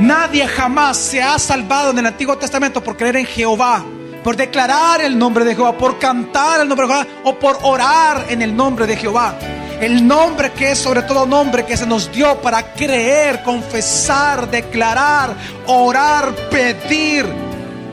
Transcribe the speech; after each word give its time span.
Nadie 0.00 0.48
jamás 0.48 0.96
se 0.96 1.22
ha 1.22 1.38
salvado 1.38 1.90
en 1.90 1.98
el 1.98 2.06
Antiguo 2.06 2.38
Testamento 2.38 2.82
por 2.82 2.96
creer 2.96 3.16
en 3.16 3.26
Jehová, 3.26 3.84
por 4.24 4.34
declarar 4.34 5.02
el 5.02 5.18
nombre 5.18 5.44
de 5.44 5.54
Jehová, 5.54 5.76
por 5.76 5.98
cantar 5.98 6.62
el 6.62 6.68
nombre 6.68 6.86
de 6.86 6.94
Jehová 6.94 7.06
o 7.24 7.38
por 7.38 7.58
orar 7.62 8.24
en 8.30 8.40
el 8.40 8.56
nombre 8.56 8.86
de 8.86 8.96
Jehová. 8.96 9.38
El 9.78 10.06
nombre 10.06 10.52
que 10.52 10.70
es 10.70 10.78
sobre 10.78 11.02
todo 11.02 11.26
nombre 11.26 11.66
que 11.66 11.76
se 11.76 11.86
nos 11.86 12.10
dio 12.10 12.40
para 12.40 12.72
creer, 12.72 13.42
confesar, 13.42 14.50
declarar, 14.50 15.34
orar, 15.66 16.34
pedir 16.50 17.26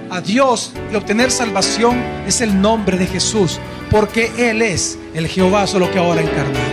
a 0.09 0.21
Dios 0.21 0.71
y 0.89 0.95
obtener 0.95 1.29
salvación 1.29 2.01
es 2.25 2.39
el 2.39 2.61
nombre 2.61 2.97
de 2.97 3.07
Jesús, 3.07 3.59
porque 3.91 4.31
Él 4.37 4.61
es 4.61 4.97
el 5.13 5.27
Jehová, 5.27 5.67
solo 5.67 5.91
que 5.91 5.99
ahora 5.99 6.21
encarnado. 6.21 6.65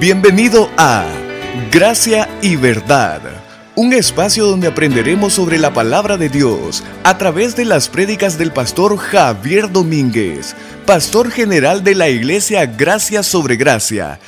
Bienvenido 0.00 0.70
a 0.78 1.04
Gracia 1.70 2.26
y 2.40 2.56
Verdad, 2.56 3.35
un 3.76 3.92
espacio 3.92 4.46
donde 4.46 4.68
aprenderemos 4.68 5.34
sobre 5.34 5.58
la 5.58 5.74
palabra 5.74 6.16
de 6.16 6.30
Dios 6.30 6.82
a 7.04 7.18
través 7.18 7.54
de 7.56 7.66
las 7.66 7.90
prédicas 7.90 8.38
del 8.38 8.50
pastor 8.50 8.96
Javier 8.96 9.70
Domínguez, 9.70 10.56
pastor 10.86 11.30
general 11.30 11.84
de 11.84 11.94
la 11.94 12.08
iglesia 12.08 12.64
Gracia 12.64 13.22
sobre 13.22 13.56
Gracia. 13.56 14.18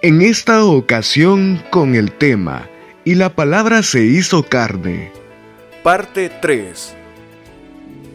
En 0.00 0.22
esta 0.22 0.64
ocasión 0.64 1.62
con 1.70 1.94
el 1.94 2.12
tema, 2.12 2.66
y 3.04 3.16
la 3.16 3.34
palabra 3.34 3.82
se 3.82 4.02
hizo 4.02 4.42
carne. 4.42 5.12
Parte 5.82 6.30
3. 6.30 6.94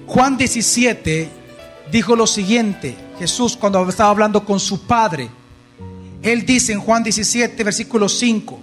Juan 0.08 0.36
17 0.36 1.30
dijo 1.92 2.16
lo 2.16 2.26
siguiente, 2.26 2.96
Jesús 3.20 3.56
cuando 3.56 3.88
estaba 3.88 4.10
hablando 4.10 4.44
con 4.44 4.60
su 4.60 4.82
Padre, 4.88 5.30
él 6.24 6.44
dice 6.44 6.74
en 6.74 6.80
Juan 6.80 7.04
17, 7.04 7.64
versículo 7.64 8.10
5. 8.10 8.60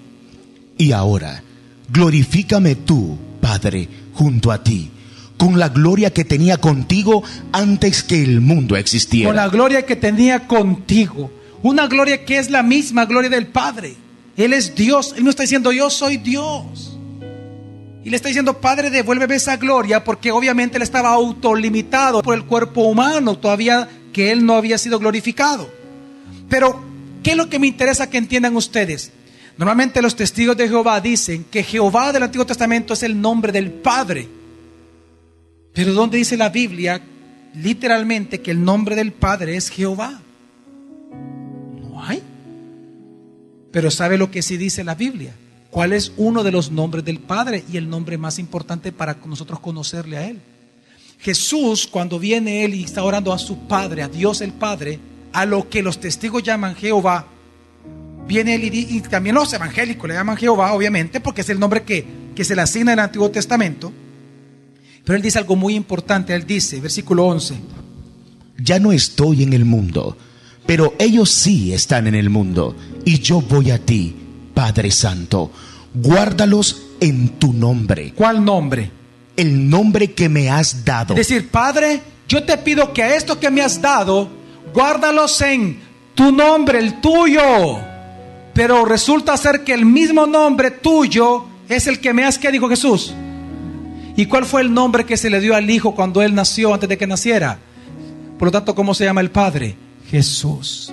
Y 0.78 0.90
ahora, 0.90 1.42
glorifícame 1.88 2.74
tú, 2.74 3.18
Padre, 3.40 3.88
junto 4.14 4.50
a 4.52 4.62
ti, 4.62 4.90
con 5.36 5.58
la 5.58 5.68
gloria 5.68 6.12
que 6.12 6.24
tenía 6.24 6.58
contigo 6.58 7.22
antes 7.52 8.02
que 8.02 8.22
el 8.22 8.40
mundo 8.40 8.76
existiera. 8.76 9.28
Con 9.28 9.36
la 9.36 9.48
gloria 9.48 9.84
que 9.84 9.96
tenía 9.96 10.46
contigo. 10.46 11.30
Una 11.62 11.86
gloria 11.86 12.24
que 12.24 12.38
es 12.38 12.50
la 12.50 12.62
misma 12.62 13.06
gloria 13.06 13.30
del 13.30 13.46
Padre. 13.48 13.94
Él 14.36 14.52
es 14.52 14.74
Dios. 14.74 15.14
Él 15.16 15.24
no 15.24 15.30
está 15.30 15.42
diciendo 15.42 15.72
yo 15.72 15.90
soy 15.90 16.16
Dios. 16.18 16.98
Y 18.04 18.10
le 18.10 18.16
está 18.16 18.28
diciendo, 18.28 18.60
Padre, 18.60 18.88
devuélveme 18.90 19.34
esa 19.34 19.56
gloria, 19.56 20.04
porque 20.04 20.30
obviamente 20.30 20.76
él 20.76 20.82
estaba 20.84 21.08
autolimitado 21.10 22.22
por 22.22 22.36
el 22.36 22.44
cuerpo 22.44 22.82
humano, 22.82 23.36
todavía 23.36 23.88
que 24.12 24.30
él 24.30 24.46
no 24.46 24.54
había 24.54 24.78
sido 24.78 25.00
glorificado. 25.00 25.68
Pero 26.48 26.86
¿Qué 27.26 27.32
es 27.32 27.36
lo 27.36 27.48
que 27.48 27.58
me 27.58 27.66
interesa 27.66 28.08
que 28.08 28.18
entiendan 28.18 28.54
ustedes? 28.54 29.10
Normalmente 29.56 30.02
los 30.02 30.14
testigos 30.14 30.56
de 30.56 30.68
Jehová 30.68 31.00
dicen 31.00 31.44
que 31.50 31.62
Jehová 31.62 32.12
del 32.12 32.24
Antiguo 32.24 32.44
Testamento 32.44 32.92
es 32.92 33.02
el 33.02 33.18
nombre 33.18 33.52
del 33.52 33.70
Padre. 33.70 34.28
Pero 35.72 35.94
¿dónde 35.94 36.18
dice 36.18 36.36
la 36.36 36.50
Biblia 36.50 37.00
literalmente 37.54 38.40
que 38.42 38.50
el 38.50 38.62
nombre 38.62 38.94
del 38.94 39.12
Padre 39.12 39.56
es 39.56 39.70
Jehová? 39.70 40.20
No 41.80 42.04
hay. 42.04 42.22
Pero 43.72 43.90
¿sabe 43.90 44.18
lo 44.18 44.30
que 44.30 44.42
sí 44.42 44.58
dice 44.58 44.84
la 44.84 44.94
Biblia? 44.94 45.34
¿Cuál 45.70 45.92
es 45.92 46.12
uno 46.16 46.42
de 46.42 46.52
los 46.52 46.70
nombres 46.70 47.04
del 47.04 47.18
Padre 47.18 47.64
y 47.70 47.78
el 47.78 47.88
nombre 47.88 48.18
más 48.18 48.38
importante 48.38 48.92
para 48.92 49.16
nosotros 49.24 49.60
conocerle 49.60 50.16
a 50.18 50.26
Él? 50.28 50.40
Jesús, 51.18 51.86
cuando 51.86 52.18
viene 52.18 52.64
Él 52.64 52.74
y 52.74 52.84
está 52.84 53.02
orando 53.02 53.32
a 53.32 53.38
su 53.38 53.66
Padre, 53.66 54.02
a 54.02 54.08
Dios 54.08 54.42
el 54.42 54.52
Padre, 54.52 54.98
a 55.32 55.46
lo 55.46 55.68
que 55.68 55.82
los 55.82 55.98
testigos 55.98 56.42
llaman 56.42 56.76
Jehová, 56.76 57.26
viene 58.26 58.54
él 58.54 58.64
y, 58.64 59.00
también 59.02 59.34
los 59.34 59.52
evangélicos 59.52 60.08
le 60.08 60.14
llaman 60.14 60.36
Jehová, 60.36 60.72
obviamente, 60.72 61.20
porque 61.20 61.42
es 61.42 61.48
el 61.48 61.58
nombre 61.58 61.82
que, 61.82 62.04
que 62.34 62.44
se 62.44 62.54
le 62.54 62.62
asigna 62.62 62.92
en 62.92 62.98
el 62.98 63.04
Antiguo 63.04 63.30
Testamento. 63.30 63.92
Pero 65.04 65.16
él 65.16 65.22
dice 65.22 65.38
algo 65.38 65.56
muy 65.56 65.74
importante, 65.74 66.34
él 66.34 66.46
dice, 66.46 66.80
versículo 66.80 67.26
11, 67.26 67.54
ya 68.58 68.80
no 68.80 68.92
estoy 68.92 69.44
en 69.44 69.52
el 69.52 69.64
mundo, 69.64 70.16
pero 70.66 70.94
ellos 70.98 71.30
sí 71.30 71.72
están 71.72 72.06
en 72.08 72.16
el 72.16 72.28
mundo, 72.28 72.76
y 73.04 73.20
yo 73.20 73.40
voy 73.40 73.70
a 73.70 73.78
ti, 73.78 74.16
Padre 74.52 74.90
Santo, 74.90 75.52
guárdalos 75.94 76.82
en 77.00 77.38
tu 77.38 77.52
nombre. 77.52 78.12
¿Cuál 78.14 78.44
nombre? 78.44 78.90
El 79.36 79.68
nombre 79.68 80.12
que 80.12 80.28
me 80.28 80.50
has 80.50 80.84
dado. 80.84 81.14
Es 81.14 81.28
decir, 81.28 81.50
Padre, 81.50 82.00
yo 82.28 82.42
te 82.42 82.58
pido 82.58 82.92
que 82.92 83.02
a 83.02 83.14
esto 83.14 83.38
que 83.38 83.50
me 83.50 83.62
has 83.62 83.80
dado, 83.80 84.28
guárdalos 84.74 85.40
en 85.42 85.78
tu 86.14 86.32
nombre, 86.32 86.80
el 86.80 87.00
tuyo. 87.00 87.95
Pero 88.56 88.86
resulta 88.86 89.36
ser 89.36 89.64
que 89.64 89.74
el 89.74 89.84
mismo 89.84 90.26
nombre 90.26 90.70
tuyo 90.70 91.44
es 91.68 91.86
el 91.86 92.00
que 92.00 92.14
me 92.14 92.24
has 92.24 92.38
que 92.38 92.50
dijo 92.50 92.70
Jesús. 92.70 93.12
¿Y 94.16 94.24
cuál 94.24 94.46
fue 94.46 94.62
el 94.62 94.72
nombre 94.72 95.04
que 95.04 95.18
se 95.18 95.28
le 95.28 95.40
dio 95.40 95.54
al 95.54 95.68
Hijo 95.68 95.94
cuando 95.94 96.22
Él 96.22 96.34
nació, 96.34 96.72
antes 96.72 96.88
de 96.88 96.96
que 96.96 97.06
naciera? 97.06 97.58
Por 98.38 98.48
lo 98.48 98.52
tanto, 98.52 98.74
¿cómo 98.74 98.94
se 98.94 99.04
llama 99.04 99.20
el 99.20 99.30
Padre? 99.30 99.76
Jesús. 100.10 100.90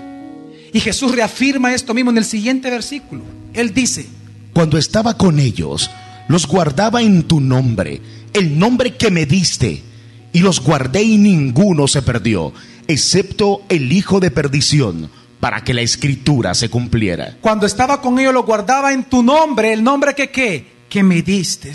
Y 0.74 0.82
Jesús 0.82 1.16
reafirma 1.16 1.74
esto 1.74 1.94
mismo 1.94 2.12
en 2.12 2.18
el 2.18 2.26
siguiente 2.26 2.70
versículo. 2.70 3.24
Él 3.54 3.74
dice, 3.74 4.08
cuando 4.52 4.78
estaba 4.78 5.18
con 5.18 5.40
ellos, 5.40 5.90
los 6.28 6.46
guardaba 6.46 7.02
en 7.02 7.24
tu 7.24 7.40
nombre, 7.40 8.02
el 8.34 8.60
nombre 8.60 8.98
que 8.98 9.10
me 9.10 9.26
diste, 9.26 9.82
y 10.34 10.40
los 10.40 10.60
guardé 10.60 11.04
y 11.04 11.18
ninguno 11.18 11.88
se 11.88 12.02
perdió 12.02 12.52
excepto 12.88 13.62
el 13.70 13.92
hijo 13.92 14.20
de 14.20 14.32
perdición, 14.32 15.10
para 15.44 15.62
que 15.62 15.74
la 15.74 15.82
escritura 15.82 16.54
se 16.54 16.70
cumpliera. 16.70 17.36
Cuando 17.42 17.66
estaba 17.66 18.00
con 18.00 18.18
ellos 18.18 18.34
lo 18.34 18.44
guardaba 18.44 18.94
en 18.94 19.04
tu 19.04 19.22
nombre, 19.22 19.74
el 19.74 19.84
nombre 19.84 20.16
que 20.16 20.32
qué, 20.32 20.86
que 20.88 21.04
me 21.04 21.22
diste. 21.22 21.74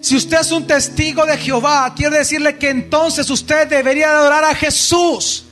Si 0.00 0.16
usted 0.16 0.40
es 0.40 0.50
un 0.50 0.66
testigo 0.66 1.24
de 1.24 1.38
Jehová, 1.38 1.94
quiero 1.94 2.16
decirle 2.16 2.56
que 2.56 2.68
entonces 2.68 3.30
usted 3.30 3.68
debería 3.68 4.10
adorar 4.10 4.42
a 4.42 4.56
Jesús. 4.56 5.44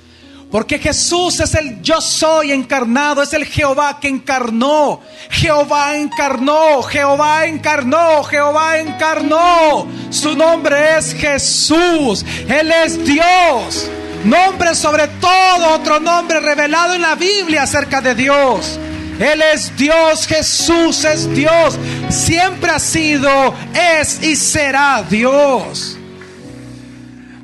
Porque 0.50 0.80
Jesús 0.80 1.38
es 1.38 1.54
el 1.54 1.80
yo 1.80 2.00
soy 2.00 2.50
encarnado, 2.50 3.22
es 3.22 3.32
el 3.32 3.44
Jehová 3.44 4.00
que 4.00 4.08
encarnó. 4.08 5.00
Jehová 5.30 5.96
encarnó, 5.96 6.82
Jehová 6.82 7.46
encarnó, 7.46 8.24
Jehová 8.24 8.78
encarnó. 8.80 9.86
Su 10.10 10.34
nombre 10.34 10.98
es 10.98 11.14
Jesús. 11.14 12.24
Él 12.48 12.72
es 12.84 13.04
Dios. 13.04 13.88
Nombre 14.24 14.74
sobre 14.74 15.06
todo 15.20 15.74
otro 15.74 16.00
nombre 16.00 16.40
revelado 16.40 16.94
en 16.94 17.02
la 17.02 17.14
Biblia 17.14 17.62
acerca 17.62 18.00
de 18.00 18.14
Dios. 18.14 18.78
Él 19.18 19.42
es 19.54 19.76
Dios, 19.76 20.26
Jesús 20.26 21.04
es 21.04 21.32
Dios. 21.34 21.78
Siempre 22.08 22.70
ha 22.70 22.78
sido, 22.78 23.54
es 23.74 24.22
y 24.22 24.36
será 24.36 25.04
Dios. 25.08 25.96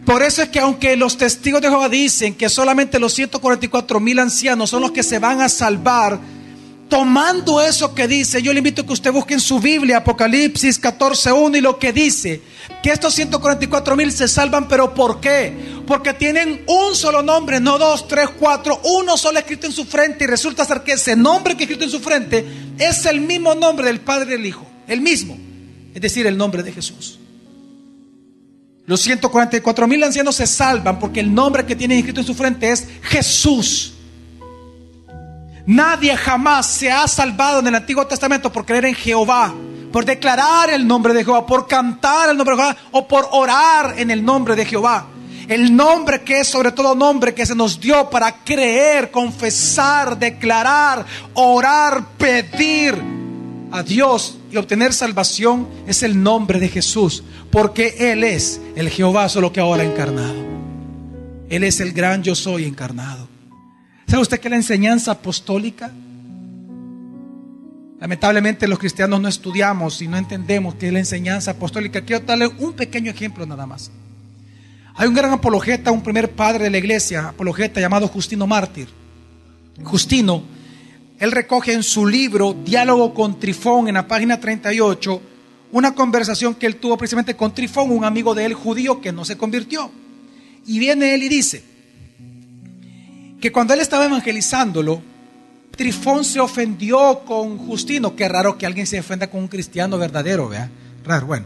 Por 0.04 0.22
eso 0.22 0.42
es 0.42 0.50
que 0.50 0.60
aunque 0.60 0.96
los 0.96 1.16
testigos 1.16 1.62
de 1.62 1.68
Jehová 1.68 1.88
dicen 1.88 2.34
que 2.34 2.48
solamente 2.48 2.98
los 2.98 3.14
144 3.14 4.00
mil 4.00 4.18
ancianos 4.18 4.70
son 4.70 4.82
los 4.82 4.92
que 4.92 5.02
se 5.02 5.18
van 5.18 5.40
a 5.40 5.48
salvar, 5.48 6.18
tomando 6.88 7.60
eso 7.60 7.94
que 7.94 8.06
dice, 8.06 8.42
yo 8.42 8.52
le 8.52 8.58
invito 8.58 8.82
a 8.82 8.86
que 8.86 8.92
usted 8.92 9.12
busque 9.12 9.34
en 9.34 9.40
su 9.40 9.60
Biblia 9.60 9.98
Apocalipsis 9.98 10.80
14.1 10.80 11.58
y 11.58 11.60
lo 11.60 11.78
que 11.78 11.92
dice, 11.92 12.42
que 12.82 12.90
estos 12.90 13.14
144 13.14 13.96
mil 13.96 14.12
se 14.12 14.28
salvan, 14.28 14.68
pero 14.68 14.94
¿por 14.94 15.20
qué? 15.20 15.52
Porque 15.86 16.12
tienen 16.14 16.64
un 16.66 16.94
solo 16.94 17.22
nombre, 17.22 17.60
no 17.60 17.78
dos, 17.78 18.06
tres, 18.08 18.28
cuatro, 18.38 18.80
uno 18.84 19.16
solo 19.16 19.38
escrito 19.38 19.66
en 19.66 19.72
su 19.72 19.84
frente 19.84 20.24
y 20.24 20.26
resulta 20.26 20.64
ser 20.64 20.82
que 20.82 20.92
ese 20.92 21.16
nombre 21.16 21.56
que 21.56 21.64
escrito 21.64 21.84
en 21.84 21.90
su 21.90 22.00
frente 22.00 22.44
es 22.78 23.06
el 23.06 23.20
mismo 23.20 23.54
nombre 23.54 23.86
del 23.86 24.00
Padre 24.00 24.34
y 24.34 24.36
del 24.36 24.46
Hijo, 24.46 24.66
el 24.86 25.00
mismo, 25.00 25.36
es 25.94 26.00
decir, 26.00 26.26
el 26.26 26.36
nombre 26.36 26.62
de 26.62 26.72
Jesús. 26.72 27.18
Los 28.86 29.00
144 29.00 29.88
mil 29.88 30.04
ancianos 30.04 30.36
se 30.36 30.46
salvan 30.46 30.98
porque 30.98 31.20
el 31.20 31.34
nombre 31.34 31.64
que 31.64 31.74
tienen 31.74 31.98
escrito 31.98 32.20
en 32.20 32.26
su 32.26 32.34
frente 32.34 32.70
es 32.70 32.86
Jesús. 33.02 33.93
Nadie 35.66 36.14
jamás 36.16 36.66
se 36.66 36.90
ha 36.90 37.08
salvado 37.08 37.60
en 37.60 37.68
el 37.68 37.74
Antiguo 37.74 38.06
Testamento 38.06 38.52
por 38.52 38.66
creer 38.66 38.84
en 38.84 38.94
Jehová, 38.94 39.54
por 39.90 40.04
declarar 40.04 40.68
el 40.70 40.86
nombre 40.86 41.14
de 41.14 41.24
Jehová, 41.24 41.46
por 41.46 41.66
cantar 41.66 42.28
el 42.28 42.36
nombre 42.36 42.54
de 42.54 42.62
Jehová 42.62 42.76
o 42.90 43.08
por 43.08 43.28
orar 43.32 43.94
en 43.96 44.10
el 44.10 44.22
nombre 44.22 44.56
de 44.56 44.66
Jehová. 44.66 45.06
El 45.48 45.74
nombre 45.74 46.22
que 46.22 46.40
es 46.40 46.48
sobre 46.48 46.72
todo 46.72 46.94
nombre 46.94 47.34
que 47.34 47.46
se 47.46 47.54
nos 47.54 47.80
dio 47.80 48.08
para 48.10 48.44
creer, 48.44 49.10
confesar, 49.10 50.18
declarar, 50.18 51.04
orar, 51.34 52.04
pedir 52.18 52.94
a 53.70 53.82
Dios 53.82 54.38
y 54.50 54.56
obtener 54.56 54.92
salvación 54.92 55.68
es 55.86 56.02
el 56.02 56.22
nombre 56.22 56.60
de 56.60 56.68
Jesús, 56.68 57.24
porque 57.50 58.12
Él 58.12 58.24
es 58.24 58.60
el 58.76 58.88
Jehová 58.88 59.28
solo 59.28 59.52
que 59.52 59.60
ahora 59.60 59.82
encarnado. 59.82 60.34
Él 61.48 61.64
es 61.64 61.80
el 61.80 61.92
gran 61.92 62.22
yo 62.22 62.34
soy 62.34 62.64
encarnado. 62.64 63.33
¿Sabe 64.14 64.22
usted 64.22 64.38
que 64.38 64.48
la 64.48 64.54
enseñanza 64.54 65.10
apostólica? 65.10 65.90
Lamentablemente 67.98 68.68
los 68.68 68.78
cristianos 68.78 69.20
no 69.20 69.26
estudiamos 69.26 70.00
y 70.02 70.06
no 70.06 70.16
entendemos 70.16 70.76
qué 70.76 70.86
es 70.86 70.92
la 70.92 71.00
enseñanza 71.00 71.50
apostólica. 71.50 72.00
Quiero 72.02 72.24
darle 72.24 72.46
un 72.46 72.74
pequeño 72.74 73.10
ejemplo 73.10 73.44
nada 73.44 73.66
más. 73.66 73.90
Hay 74.94 75.08
un 75.08 75.14
gran 75.14 75.32
apologeta, 75.32 75.90
un 75.90 76.04
primer 76.04 76.30
padre 76.30 76.62
de 76.62 76.70
la 76.70 76.78
iglesia, 76.78 77.30
apologeta 77.30 77.80
llamado 77.80 78.06
Justino 78.06 78.46
Mártir. 78.46 78.86
Justino, 79.82 80.44
él 81.18 81.32
recoge 81.32 81.72
en 81.72 81.82
su 81.82 82.06
libro 82.06 82.52
Diálogo 82.52 83.12
con 83.14 83.40
Trifón 83.40 83.88
en 83.88 83.94
la 83.94 84.06
página 84.06 84.38
38 84.38 85.22
una 85.72 85.92
conversación 85.92 86.54
que 86.54 86.66
él 86.66 86.76
tuvo 86.76 86.96
precisamente 86.96 87.34
con 87.34 87.52
Trifón, 87.52 87.90
un 87.90 88.04
amigo 88.04 88.32
de 88.32 88.44
él 88.44 88.54
judío 88.54 89.00
que 89.00 89.10
no 89.10 89.24
se 89.24 89.36
convirtió. 89.36 89.90
Y 90.66 90.78
viene 90.78 91.16
él 91.16 91.24
y 91.24 91.28
dice 91.28 91.73
que 93.44 93.52
cuando 93.52 93.74
él 93.74 93.80
estaba 93.80 94.06
evangelizándolo, 94.06 95.02
Trifón 95.76 96.24
se 96.24 96.40
ofendió 96.40 97.20
con 97.26 97.58
Justino. 97.58 98.16
Qué 98.16 98.26
raro 98.26 98.56
que 98.56 98.64
alguien 98.64 98.86
se 98.86 98.98
ofenda 98.98 99.26
con 99.26 99.42
un 99.42 99.48
cristiano 99.48 99.98
verdadero, 99.98 100.48
vea. 100.48 100.70
Raro, 101.04 101.26
bueno. 101.26 101.44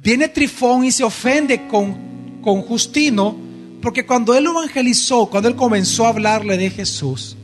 Viene 0.00 0.28
Trifón 0.28 0.84
y 0.84 0.92
se 0.92 1.02
ofende 1.02 1.66
con, 1.66 2.40
con 2.40 2.62
Justino, 2.62 3.36
porque 3.82 4.06
cuando 4.06 4.32
él 4.36 4.46
evangelizó, 4.46 5.26
cuando 5.26 5.48
él 5.48 5.56
comenzó 5.56 6.06
a 6.06 6.10
hablarle 6.10 6.56
de 6.56 6.70
Jesús, 6.70 7.36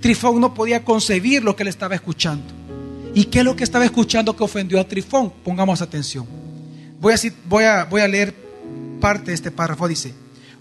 Trifón 0.00 0.40
no 0.40 0.54
podía 0.54 0.82
concebir 0.82 1.44
lo 1.44 1.54
que 1.54 1.64
él 1.64 1.68
estaba 1.68 1.94
escuchando. 1.94 2.46
¿Y 3.14 3.24
qué 3.24 3.40
es 3.40 3.44
lo 3.44 3.54
que 3.54 3.64
estaba 3.64 3.84
escuchando 3.84 4.34
que 4.34 4.42
ofendió 4.42 4.80
a 4.80 4.88
Trifón? 4.88 5.30
Pongamos 5.44 5.82
atención. 5.82 6.26
Voy 6.98 7.12
a, 7.12 7.16
voy 7.44 7.64
a, 7.64 7.84
voy 7.84 8.00
a 8.00 8.08
leer 8.08 8.34
parte 9.02 9.32
de 9.32 9.34
este 9.34 9.50
párrafo. 9.50 9.86
Dice, 9.86 10.14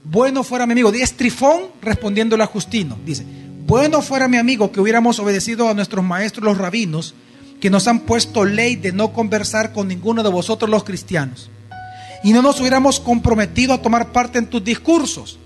bueno 0.03 0.43
fuera 0.43 0.65
mi 0.65 0.73
amigo. 0.73 0.91
Es 0.91 1.13
Trifón 1.13 1.63
respondiéndole 1.81 2.43
a 2.43 2.47
Justino. 2.47 2.97
Dice, 3.05 3.25
bueno 3.65 4.01
fuera 4.01 4.27
mi 4.27 4.37
amigo 4.37 4.71
que 4.71 4.81
hubiéramos 4.81 5.19
obedecido 5.19 5.69
a 5.69 5.73
nuestros 5.73 6.03
maestros 6.03 6.43
los 6.43 6.57
rabinos, 6.57 7.13
que 7.59 7.69
nos 7.69 7.87
han 7.87 8.01
puesto 8.01 8.45
ley 8.45 8.75
de 8.75 8.91
no 8.91 9.13
conversar 9.13 9.73
con 9.73 9.87
ninguno 9.87 10.23
de 10.23 10.29
vosotros 10.29 10.69
los 10.69 10.83
cristianos. 10.83 11.49
Y 12.23 12.33
no 12.33 12.41
nos 12.41 12.59
hubiéramos 12.59 12.99
comprometido 12.99 13.73
a 13.73 13.81
tomar 13.81 14.11
parte 14.11 14.39
en 14.39 14.47
tus 14.47 14.63
discursos. 14.63 15.39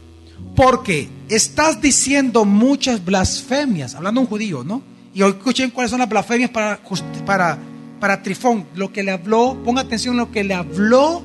Porque 0.55 1.09
estás 1.29 1.81
diciendo 1.81 2.45
muchas 2.45 3.03
blasfemias, 3.03 3.95
hablando 3.95 4.21
un 4.21 4.27
judío, 4.27 4.63
¿no? 4.63 4.81
Y 5.13 5.21
hoy 5.21 5.31
escuchen 5.31 5.71
cuáles 5.71 5.91
son 5.91 5.99
las 5.99 6.09
blasfemias 6.09 6.49
para, 6.49 8.23
Trifón. 8.23 8.65
Lo 8.75 8.91
que 8.91 9.03
le 9.03 9.11
habló, 9.11 9.57
ponga 9.63 9.81
atención 9.81 10.15
a 10.15 10.23
lo 10.23 10.31
que 10.31 10.43
le 10.43 10.53
habló 10.53 11.23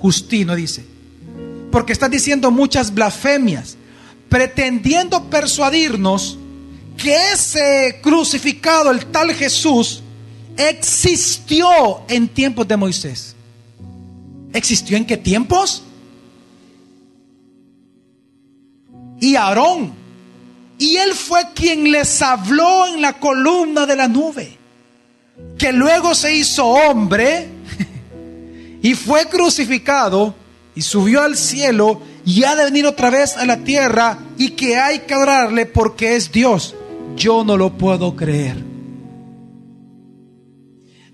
Justino, 0.00 0.54
dice. 0.54 0.93
Porque 1.74 1.92
estás 1.92 2.08
diciendo 2.08 2.52
muchas 2.52 2.94
blasfemias, 2.94 3.76
pretendiendo 4.28 5.24
persuadirnos 5.24 6.38
que 6.96 7.32
ese 7.32 7.98
crucificado, 8.00 8.92
el 8.92 9.06
tal 9.06 9.34
Jesús, 9.34 10.00
existió 10.56 11.68
en 12.06 12.28
tiempos 12.28 12.68
de 12.68 12.76
Moisés. 12.76 13.34
¿Existió 14.52 14.96
en 14.96 15.04
qué 15.04 15.16
tiempos? 15.16 15.82
Y 19.18 19.34
Aarón 19.34 19.94
y 20.78 20.96
él 20.98 21.12
fue 21.12 21.42
quien 21.56 21.90
les 21.90 22.22
habló 22.22 22.86
en 22.86 23.02
la 23.02 23.14
columna 23.14 23.84
de 23.84 23.96
la 23.96 24.06
nube, 24.06 24.56
que 25.58 25.72
luego 25.72 26.14
se 26.14 26.36
hizo 26.36 26.66
hombre 26.66 27.48
y 28.80 28.94
fue 28.94 29.26
crucificado 29.26 30.43
y 30.74 30.82
subió 30.82 31.22
al 31.22 31.36
cielo 31.36 32.02
y 32.24 32.44
ha 32.44 32.56
de 32.56 32.64
venir 32.64 32.86
otra 32.86 33.10
vez 33.10 33.36
a 33.36 33.46
la 33.46 33.58
tierra 33.58 34.18
y 34.36 34.50
que 34.50 34.76
hay 34.76 35.00
que 35.00 35.14
adorarle 35.14 35.66
porque 35.66 36.16
es 36.16 36.32
Dios. 36.32 36.74
Yo 37.16 37.44
no 37.44 37.56
lo 37.56 37.76
puedo 37.76 38.16
creer. 38.16 38.56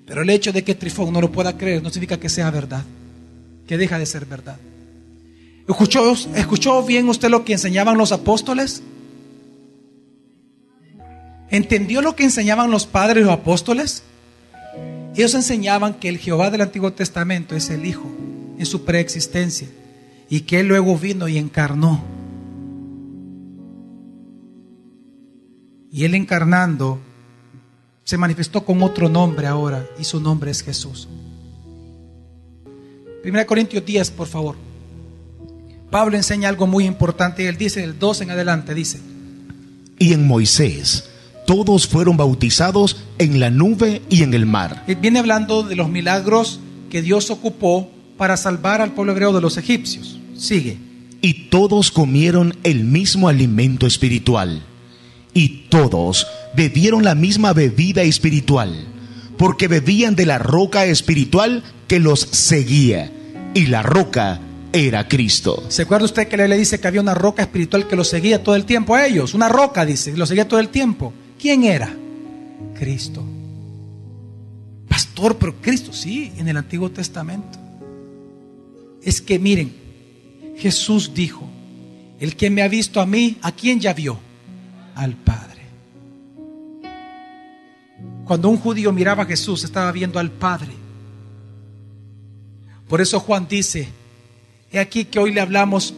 Pero 0.07 0.23
el 0.23 0.31
hecho 0.31 0.53
de 0.53 0.65
que 0.65 0.75
Trifón 0.75 1.12
no 1.12 1.21
lo 1.21 1.31
pueda 1.31 1.57
creer 1.57 1.83
no 1.83 1.91
significa 1.91 2.19
que 2.19 2.29
sea 2.29 2.51
verdad, 2.51 2.85
que 3.67 3.77
deja 3.77 3.99
de 3.99 4.07
ser 4.07 4.25
verdad. 4.25 4.57
¿Escuchó, 5.69 6.13
¿Escuchó 6.35 6.83
bien 6.83 7.09
usted 7.09 7.29
lo 7.29 7.45
que 7.45 7.53
enseñaban 7.53 7.99
los 7.99 8.13
apóstoles? 8.13 8.83
¿Entendió 11.51 12.01
lo 12.01 12.17
que 12.17 12.25
enseñaban 12.25 12.71
los 12.71 12.87
padres 12.87 13.23
y 13.23 13.27
los 13.27 13.35
apóstoles? 13.35 14.03
Ellos 15.15 15.35
enseñaban 15.35 15.95
que 15.95 16.09
el 16.09 16.19
Jehová 16.19 16.51
del 16.51 16.63
Antiguo 16.63 16.93
Testamento 16.93 17.55
es 17.55 17.71
el 17.71 17.85
Hijo 17.85 18.11
en 18.61 18.67
su 18.67 18.85
preexistencia 18.85 19.67
y 20.29 20.43
que 20.43 20.61
Él 20.61 20.69
luego 20.69 20.97
vino 20.99 21.27
y 21.29 21.39
encarnó. 21.39 22.05
Y 25.91 26.05
Él 26.05 26.15
encarnando 26.15 26.99
se 28.05 28.19
manifestó 28.19 28.62
con 28.62 28.83
otro 28.83 29.09
nombre 29.09 29.47
ahora 29.47 29.89
y 29.99 30.05
su 30.05 30.21
nombre 30.21 30.51
es 30.51 30.62
Jesús. 30.62 31.09
1 33.25 33.47
Corintios 33.47 33.85
10, 33.85 34.11
por 34.11 34.29
favor. 34.29 34.57
Pablo 35.91 36.19
enseña 36.19 36.51
algo 36.51 36.67
muy 36.67 36.85
importante 36.85 37.43
y 37.43 37.47
él 37.47 37.56
dice, 37.56 37.83
el 37.83 37.99
2 37.99 38.21
en 38.21 38.31
adelante, 38.31 38.75
dice. 38.75 39.01
Y 39.99 40.13
en 40.13 40.27
Moisés 40.27 41.09
todos 41.47 41.89
fueron 41.89 42.19
bautizados 42.19 43.05
en 43.17 43.41
la 43.41 43.51
nube 43.51 44.03
y 44.11 44.23
en 44.23 44.35
el 44.35 44.45
mar. 44.45 44.85
Viene 45.01 45.19
hablando 45.19 45.63
de 45.63 45.77
los 45.77 45.89
milagros 45.89 46.61
que 46.91 47.01
Dios 47.01 47.31
ocupó 47.31 47.91
para 48.20 48.37
salvar 48.37 48.82
al 48.82 48.93
pueblo 48.93 49.12
hebreo 49.12 49.32
de 49.32 49.40
los 49.40 49.56
egipcios. 49.56 50.20
Sigue. 50.37 50.76
Y 51.22 51.49
todos 51.49 51.90
comieron 51.90 52.55
el 52.64 52.84
mismo 52.84 53.31
alimento 53.31 53.87
espiritual. 53.87 54.62
Y 55.32 55.69
todos 55.70 56.26
bebieron 56.55 57.02
la 57.02 57.14
misma 57.14 57.55
bebida 57.55 58.02
espiritual, 58.02 58.88
porque 59.38 59.69
bebían 59.69 60.17
de 60.17 60.26
la 60.26 60.38
roca 60.38 60.84
espiritual 60.84 61.64
que 61.88 61.99
los 61.99 62.20
seguía. 62.20 63.11
Y 63.55 63.69
la 63.69 63.82
roca 63.82 64.38
era 64.70 65.08
Cristo. 65.08 65.64
¿Se 65.70 65.81
acuerda 65.81 66.05
usted 66.05 66.28
que 66.28 66.37
le 66.37 66.58
dice 66.58 66.78
que 66.78 66.88
había 66.88 67.00
una 67.00 67.14
roca 67.14 67.40
espiritual 67.40 67.88
que 67.88 67.96
los 67.96 68.08
seguía 68.08 68.44
todo 68.44 68.55
el 68.55 68.67
tiempo 68.67 68.94
a 68.94 69.06
ellos? 69.06 69.32
Una 69.32 69.49
roca, 69.49 69.87
dice, 69.87 70.14
los 70.14 70.28
seguía 70.28 70.46
todo 70.46 70.61
el 70.61 70.69
tiempo. 70.69 71.14
¿Quién 71.40 71.64
era? 71.64 71.90
Cristo. 72.78 73.25
Pastor, 74.90 75.38
pero 75.38 75.58
Cristo, 75.62 75.94
sí, 75.94 76.32
en 76.37 76.49
el 76.49 76.58
Antiguo 76.58 76.90
Testamento. 76.90 77.69
Es 79.02 79.20
que 79.20 79.38
miren, 79.38 79.75
Jesús 80.56 81.12
dijo, 81.14 81.49
el 82.19 82.37
que 82.37 82.50
me 82.50 82.62
ha 82.62 82.69
visto 82.69 83.00
a 83.00 83.06
mí, 83.06 83.38
¿a 83.43 83.52
quién 83.52 83.81
ya 83.81 83.94
vio? 83.94 84.19
Al 84.94 85.14
Padre. 85.14 85.62
Cuando 88.26 88.49
un 88.49 88.58
judío 88.58 88.93
miraba 88.93 89.23
a 89.23 89.26
Jesús, 89.26 89.64
estaba 89.64 89.91
viendo 89.91 90.19
al 90.19 90.31
Padre. 90.31 90.73
Por 92.88 93.00
eso 93.00 93.19
Juan 93.20 93.49
dice, 93.49 93.88
he 94.70 94.79
aquí 94.79 95.06
que 95.06 95.19
hoy 95.19 95.32
le 95.32 95.41
hablamos 95.41 95.94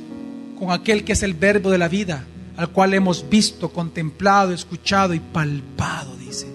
con 0.59 0.71
aquel 0.71 1.05
que 1.05 1.13
es 1.13 1.23
el 1.23 1.35
verbo 1.35 1.71
de 1.71 1.79
la 1.79 1.89
vida, 1.89 2.25
al 2.57 2.71
cual 2.71 2.95
hemos 2.95 3.29
visto, 3.29 3.71
contemplado, 3.71 4.53
escuchado 4.53 5.13
y 5.13 5.19
palpado, 5.19 6.17
dice. 6.17 6.47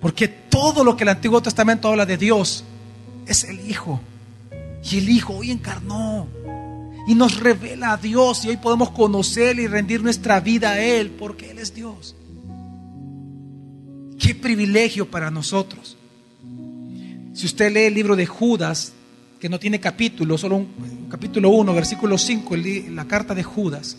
Porque 0.00 0.28
todo 0.28 0.84
lo 0.84 0.96
que 0.96 1.04
el 1.04 1.08
Antiguo 1.08 1.40
Testamento 1.40 1.88
habla 1.88 2.04
de 2.04 2.18
Dios 2.18 2.64
es 3.26 3.44
el 3.44 3.68
Hijo. 3.68 4.00
Y 4.90 4.98
el 4.98 5.08
Hijo 5.08 5.34
hoy 5.34 5.50
encarnó 5.50 6.28
y 7.06 7.14
nos 7.14 7.40
revela 7.40 7.92
a 7.92 7.96
Dios 7.96 8.44
y 8.44 8.48
hoy 8.48 8.56
podemos 8.56 8.90
conocer 8.90 9.58
y 9.58 9.66
rendir 9.66 10.02
nuestra 10.02 10.40
vida 10.40 10.72
a 10.72 10.80
Él 10.80 11.10
porque 11.10 11.50
Él 11.50 11.58
es 11.58 11.74
Dios. 11.74 12.14
Qué 14.18 14.34
privilegio 14.34 15.10
para 15.10 15.30
nosotros. 15.30 15.96
Si 17.34 17.46
usted 17.46 17.72
lee 17.72 17.84
el 17.84 17.94
libro 17.94 18.16
de 18.16 18.26
Judas, 18.26 18.92
que 19.38 19.48
no 19.48 19.58
tiene 19.58 19.78
capítulo, 19.78 20.36
solo 20.36 20.56
un, 20.56 21.06
capítulo 21.08 21.50
1, 21.50 21.72
versículo 21.72 22.18
5, 22.18 22.56
la 22.90 23.06
carta 23.06 23.34
de 23.34 23.44
Judas, 23.44 23.96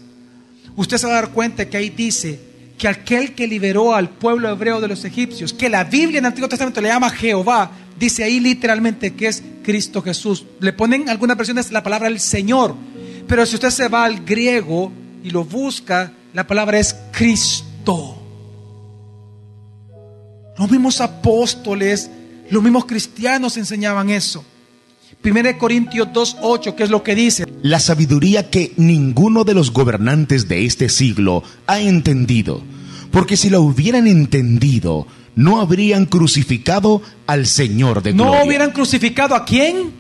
usted 0.76 0.98
se 0.98 1.08
va 1.08 1.14
a 1.14 1.22
dar 1.22 1.32
cuenta 1.32 1.70
que 1.70 1.78
ahí 1.78 1.90
dice 1.90 2.40
que 2.78 2.88
aquel 2.88 3.34
que 3.34 3.48
liberó 3.48 3.96
al 3.96 4.10
pueblo 4.10 4.50
hebreo 4.50 4.82
de 4.82 4.88
los 4.88 5.06
egipcios, 5.06 5.54
que 5.54 5.70
la 5.70 5.84
Biblia 5.84 6.20
en 6.20 6.26
el 6.26 6.30
Antiguo 6.30 6.50
Testamento 6.50 6.82
le 6.82 6.90
llama 6.90 7.10
Jehová, 7.10 7.72
dice 8.00 8.24
ahí 8.24 8.40
literalmente 8.40 9.14
que 9.14 9.28
es 9.28 9.44
Cristo 9.64 10.02
Jesús. 10.02 10.46
Le 10.60 10.74
ponen 10.74 11.10
algunas 11.10 11.38
versiones 11.38 11.72
la 11.72 11.84
palabra 11.84 12.08
el 12.08 12.20
Señor, 12.20 12.76
pero 13.28 13.46
si 13.46 13.56
usted 13.56 13.70
se 13.70 13.88
va 13.88 14.06
al 14.06 14.26
griego 14.26 14.92
y 15.24 15.30
lo 15.30 15.44
busca, 15.44 16.14
la 16.34 16.48
palabra 16.48 16.80
es 16.80 16.96
Cristo. 17.12 18.16
Los 20.58 20.72
mismos 20.72 21.02
apóstoles, 21.02 22.10
los 22.50 22.64
mismos 22.64 22.86
cristianos 22.86 23.58
enseñaban 23.58 24.10
eso. 24.10 24.44
1 25.24 25.58
Corintios 25.58 26.08
2.8, 26.10 26.76
¿qué 26.76 26.84
es 26.84 26.90
lo 26.90 27.04
que 27.04 27.16
dice? 27.16 27.46
La 27.62 27.80
sabiduría 27.80 28.50
que 28.50 28.74
ninguno 28.78 29.44
de 29.44 29.54
los 29.54 29.72
gobernantes 29.74 30.48
de 30.48 30.66
este 30.66 30.88
siglo 30.88 31.44
ha 31.68 31.80
entendido, 31.82 32.62
porque 33.12 33.36
si 33.36 33.50
la 33.50 33.60
hubieran 33.60 34.08
entendido, 34.08 35.08
no 35.36 35.60
habrían 35.60 36.06
crucificado 36.06 37.02
al 37.28 37.46
Señor 37.46 38.02
de 38.02 38.14
gloria. 38.14 38.40
¿No 38.40 38.46
hubieran 38.46 38.72
crucificado 38.72 39.36
a 39.36 39.46
quién? 39.46 39.94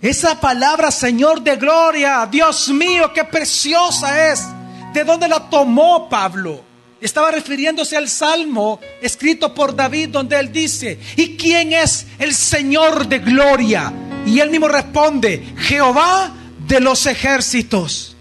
Esa 0.00 0.40
palabra 0.40 0.90
Señor 0.90 1.42
de 1.42 1.56
gloria, 1.56 2.28
Dios 2.30 2.68
mío, 2.68 3.12
qué 3.14 3.24
preciosa 3.24 4.32
es. 4.32 4.44
¿De 4.92 5.04
dónde 5.04 5.28
la 5.28 5.48
tomó 5.48 6.08
Pablo? 6.08 6.64
Estaba 7.00 7.30
refiriéndose 7.30 7.96
al 7.96 8.08
salmo 8.08 8.80
escrito 9.00 9.54
por 9.54 9.74
David 9.74 10.08
donde 10.10 10.38
él 10.38 10.52
dice, 10.52 10.98
¿y 11.16 11.36
quién 11.36 11.72
es 11.72 12.06
el 12.18 12.34
Señor 12.34 13.08
de 13.08 13.20
gloria? 13.20 13.92
Y 14.26 14.38
él 14.40 14.50
mismo 14.50 14.68
responde, 14.68 15.44
Jehová 15.56 16.32
de 16.66 16.80
los 16.80 17.06
ejércitos. 17.06 18.16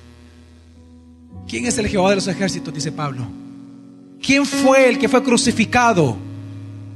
¿Quién 1.47 1.65
es 1.65 1.77
el 1.77 1.87
Jehová 1.87 2.11
de 2.11 2.15
los 2.17 2.27
ejércitos? 2.27 2.73
Dice 2.73 2.91
Pablo. 2.91 3.40
¿Quién 4.21 4.45
fue 4.45 4.89
el 4.89 4.99
que 4.99 5.09
fue 5.09 5.23
crucificado? 5.23 6.17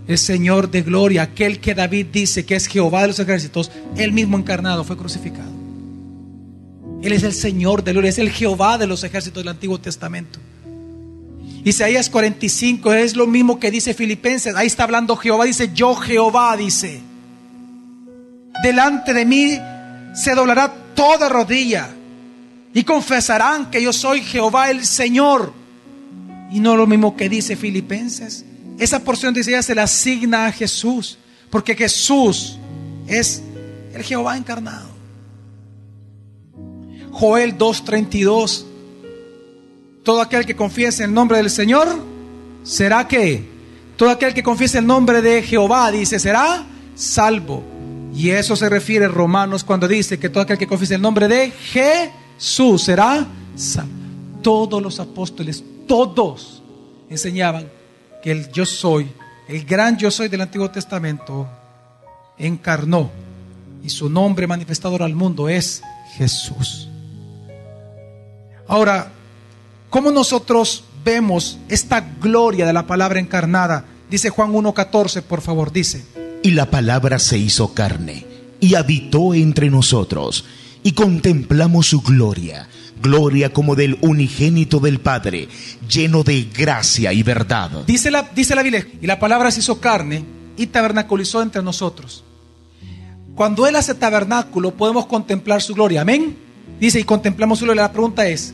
el 0.08 0.18
Señor 0.18 0.70
de 0.70 0.84
gloria, 0.84 1.24
aquel 1.24 1.60
que 1.60 1.74
David 1.74 2.08
dice 2.12 2.46
que 2.46 2.56
es 2.56 2.68
Jehová 2.68 3.02
de 3.02 3.08
los 3.08 3.20
ejércitos, 3.20 3.72
él 3.96 4.12
mismo 4.12 4.38
encarnado 4.38 4.84
fue 4.84 4.98
crucificado. 4.98 5.50
Él 7.02 7.12
es 7.12 7.24
el 7.24 7.34
Señor 7.34 7.84
de 7.84 7.92
gloria, 7.92 8.10
es 8.10 8.20
el 8.20 8.30
Jehová 8.30 8.78
de 8.78 8.88
los 8.88 9.04
ejércitos 9.04 9.44
del 9.44 9.50
Antiguo 9.50 9.80
Testamento. 9.80 10.40
Isaías 11.64 12.10
45 12.12 12.94
es 12.94 13.16
lo 13.16 13.26
mismo 13.26 13.60
que 13.60 13.72
dice 13.72 13.96
Filipenses. 13.96 14.56
Ahí 14.56 14.68
está 14.68 14.84
hablando 14.84 15.16
Jehová, 15.16 15.46
dice 15.46 15.72
yo 15.74 15.96
Jehová, 15.96 16.56
dice. 16.56 17.02
Delante 18.62 19.14
de 19.14 19.26
mí 19.26 19.60
se 20.14 20.36
doblará 20.36 20.72
toda 20.94 21.28
rodilla 21.30 21.90
y 22.74 22.84
confesarán 22.84 23.72
que 23.72 23.82
yo 23.82 23.92
soy 23.92 24.22
Jehová 24.22 24.70
el 24.70 24.86
Señor. 24.86 25.65
Y 26.56 26.62
no 26.62 26.78
lo 26.78 26.88
mismo 26.88 27.18
que 27.18 27.28
dice 27.28 27.58
Filipenses. 27.58 28.46
Esa 28.80 29.04
porción 29.04 29.34
de 29.34 29.42
Isaías 29.42 29.66
se 29.66 29.76
la 29.76 29.84
asigna 29.84 30.46
a 30.46 30.54
Jesús, 30.54 31.18
porque 31.50 31.76
Jesús 31.76 32.58
es 33.08 33.44
el 33.94 34.04
Jehová 34.04 34.38
encarnado. 34.38 34.88
Joel 37.12 37.58
2:32 37.58 38.68
todo 40.04 40.22
aquel 40.22 40.46
que 40.46 40.56
confiese 40.56 41.04
el 41.04 41.14
nombre 41.14 41.40
del 41.40 41.50
Señor, 41.50 41.90
será 42.64 43.06
que 43.06 43.44
todo 43.98 44.10
aquel 44.12 44.34
que 44.34 44.44
confiese 44.44 44.78
el 44.78 44.88
nombre 44.88 45.22
de 45.22 45.42
Jehová, 45.42 45.92
dice, 45.92 46.20
será 46.20 46.66
salvo. 46.96 47.64
Y 48.16 48.30
eso 48.30 48.56
se 48.56 48.70
refiere 48.70 49.06
a 49.06 49.10
Romanos 49.10 49.66
cuando 49.66 49.90
dice 49.90 50.18
que 50.18 50.30
todo 50.30 50.44
aquel 50.44 50.58
que 50.58 50.68
confiese 50.68 50.96
el 50.96 51.02
nombre 51.02 51.28
de 51.28 51.52
Jesús 51.52 52.84
será 52.84 53.28
salvo. 53.56 53.92
Todos 54.42 54.82
los 54.82 55.02
apóstoles, 55.02 55.62
todos 55.88 56.62
enseñaban 57.10 57.70
que 58.24 58.32
el 58.32 58.52
yo 58.52 58.66
soy, 58.66 59.12
el 59.48 59.66
gran 59.66 59.98
yo 59.98 60.12
soy 60.12 60.28
del 60.28 60.42
Antiguo 60.42 60.70
Testamento, 60.72 61.48
encarnó 62.38 63.12
y 63.84 63.90
su 63.90 64.10
nombre 64.10 64.48
manifestado 64.48 65.04
al 65.04 65.16
mundo 65.16 65.50
es 65.50 65.82
Jesús. 66.18 66.90
Ahora, 68.68 69.12
¿Cómo 69.96 70.12
nosotros 70.12 70.84
vemos 71.06 71.58
esta 71.70 72.02
gloria 72.22 72.66
de 72.66 72.74
la 72.74 72.86
palabra 72.86 73.22
encarnada? 73.22 73.86
Dice 74.10 74.30
Juan 74.30 74.52
1.14, 74.52 75.22
por 75.22 75.40
favor, 75.40 75.72
dice. 75.72 76.04
Y 76.44 76.52
la 76.52 76.70
palabra 76.70 77.18
se 77.18 77.38
hizo 77.38 77.74
carne 77.74 78.26
y 78.60 78.76
habitó 78.76 79.34
entre 79.34 79.70
nosotros 79.70 80.44
y 80.84 80.92
contemplamos 80.92 81.88
su 81.88 82.02
gloria, 82.02 82.68
gloria 83.02 83.52
como 83.52 83.76
del 83.76 83.98
unigénito 84.02 84.80
del 84.80 85.00
Padre, 85.00 85.48
lleno 85.90 86.24
de 86.24 86.44
gracia 86.44 87.14
y 87.14 87.24
verdad. 87.24 87.72
Dice 87.86 88.12
la, 88.12 88.24
dice 88.36 88.56
Biblia, 88.62 88.88
y 89.02 89.08
la 89.08 89.20
palabra 89.20 89.52
se 89.52 89.60
hizo 89.60 89.80
carne 89.80 90.24
y 90.58 90.68
tabernaculizó 90.68 91.42
entre 91.42 91.62
nosotros. 91.62 92.24
Cuando 93.36 93.68
Él 93.68 93.76
hace 93.76 93.94
tabernáculo 93.94 94.72
podemos 94.72 95.06
contemplar 95.08 95.62
su 95.62 95.74
gloria, 95.74 96.02
amén. 96.02 96.38
Dice, 96.80 97.00
y 97.00 97.04
contemplamos 97.04 97.60
su 97.60 97.66
gloria. 97.66 97.84
La 97.84 97.92
pregunta 97.92 98.28
es, 98.28 98.54